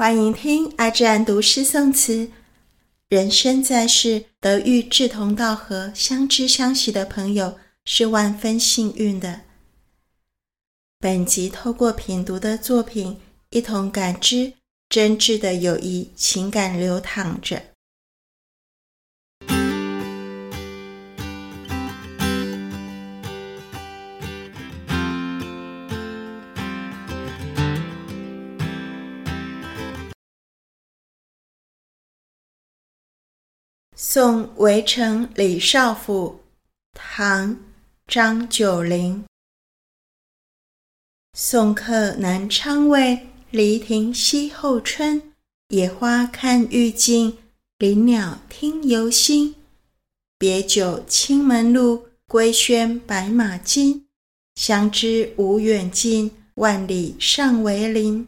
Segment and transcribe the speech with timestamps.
[0.00, 2.30] 欢迎听阿志安读诗宋词。
[3.10, 9.42] 人生在世，得遇志同道合、相知相惜的朋友，是万分幸运的。
[10.98, 14.54] 本集透过品读的作品，一同感知
[14.88, 17.62] 真挚的友谊情感流淌着。
[34.02, 36.40] 送围城李少府，
[36.94, 37.54] 唐·
[38.06, 39.22] 张九龄。
[41.34, 45.34] 送客南昌卫，离亭西后春。
[45.68, 47.36] 野花看玉镜，
[47.76, 49.54] 林鸟听游心。
[50.38, 54.06] 别酒青门路，归轩白马津。
[54.54, 58.26] 相知无远近，万里尚为邻。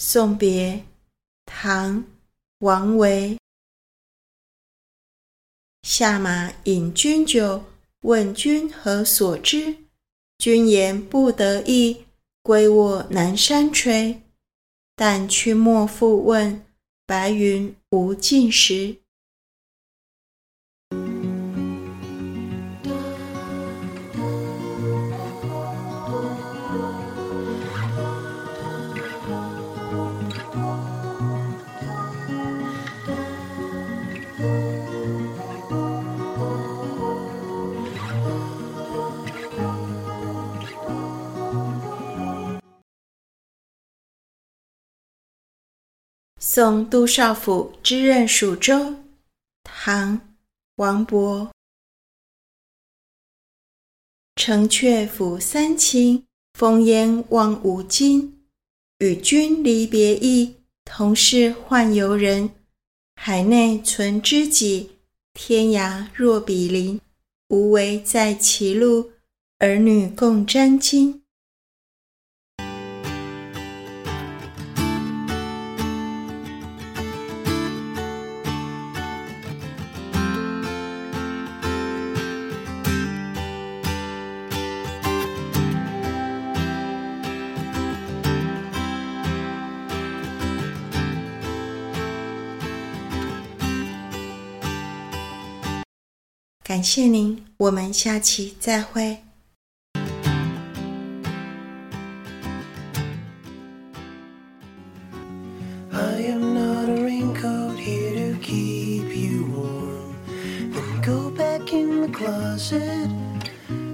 [0.00, 0.84] 送别，
[1.44, 1.96] 唐·
[2.60, 3.36] 王维。
[5.82, 7.64] 下马饮君酒，
[8.02, 9.76] 问君何所之？
[10.38, 12.04] 君言不得意，
[12.44, 14.20] 归卧南山陲。
[14.94, 16.64] 但去莫复问，
[17.04, 18.98] 白云无尽时。
[46.40, 48.94] 送杜少府之任蜀州，
[49.64, 50.18] 唐·
[50.76, 51.50] 王勃。
[54.36, 56.24] 城阙辅三秦，
[56.56, 58.46] 烽烟望五津。
[58.98, 60.54] 与君离别意，
[60.84, 62.50] 同是宦游人。
[63.16, 64.92] 海内存知己，
[65.32, 67.00] 天涯若比邻。
[67.48, 69.10] 无为在歧路，
[69.58, 71.22] 儿女共沾巾。
[96.68, 99.20] 感谢您，我们下期再会。
[105.90, 110.14] I am not a raincoat here to keep you warm.
[110.74, 113.08] Then go back in the closet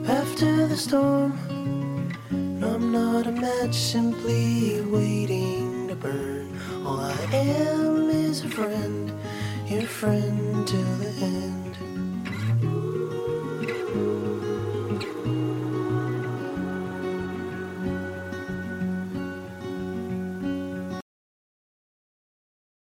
[0.09, 1.35] after the storm.
[2.59, 6.49] No, I'm not a match simply waiting to burn.
[6.85, 9.13] All I am is a friend,
[9.69, 11.77] your friend till the end.